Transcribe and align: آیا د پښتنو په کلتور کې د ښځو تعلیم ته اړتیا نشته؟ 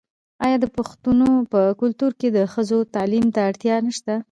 آیا 0.45 0.57
د 0.63 0.65
پښتنو 0.77 1.29
په 1.51 1.59
کلتور 1.81 2.11
کې 2.19 2.27
د 2.31 2.39
ښځو 2.53 2.79
تعلیم 2.95 3.25
ته 3.35 3.39
اړتیا 3.49 3.75
نشته؟ 3.87 4.13